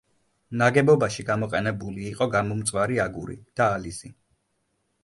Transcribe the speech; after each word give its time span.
ნაგებობაში 0.61 1.25
გამოყენებული 1.27 2.09
იყო 2.15 2.29
გამომწვარი 2.37 3.01
აგური 3.07 3.39
და 3.61 3.71
ალიზი. 3.79 4.17